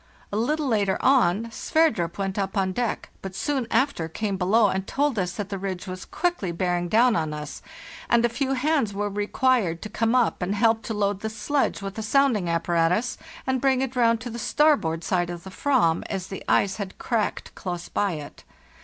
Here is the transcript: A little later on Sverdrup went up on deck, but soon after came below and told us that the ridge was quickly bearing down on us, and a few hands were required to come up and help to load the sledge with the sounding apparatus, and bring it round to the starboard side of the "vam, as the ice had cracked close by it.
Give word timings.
A 0.31 0.35
little 0.35 0.67
later 0.67 0.97
on 1.01 1.51
Sverdrup 1.51 2.17
went 2.17 2.39
up 2.39 2.57
on 2.57 2.71
deck, 2.71 3.11
but 3.21 3.35
soon 3.35 3.67
after 3.69 4.07
came 4.07 4.35
below 4.35 4.65
and 4.69 4.87
told 4.87 5.19
us 5.19 5.33
that 5.33 5.49
the 5.49 5.59
ridge 5.59 5.85
was 5.85 6.05
quickly 6.05 6.51
bearing 6.51 6.89
down 6.89 7.15
on 7.15 7.35
us, 7.35 7.61
and 8.09 8.25
a 8.25 8.27
few 8.27 8.53
hands 8.53 8.95
were 8.95 9.11
required 9.11 9.79
to 9.83 9.89
come 9.89 10.15
up 10.15 10.41
and 10.41 10.55
help 10.55 10.81
to 10.85 10.95
load 10.95 11.19
the 11.19 11.29
sledge 11.29 11.83
with 11.83 11.93
the 11.93 12.01
sounding 12.01 12.49
apparatus, 12.49 13.19
and 13.45 13.61
bring 13.61 13.79
it 13.83 13.95
round 13.95 14.19
to 14.21 14.31
the 14.31 14.39
starboard 14.39 15.03
side 15.03 15.29
of 15.29 15.43
the 15.43 15.51
"vam, 15.51 16.03
as 16.09 16.29
the 16.29 16.43
ice 16.49 16.77
had 16.77 16.97
cracked 16.97 17.53
close 17.53 17.87
by 17.87 18.13
it. 18.13 18.43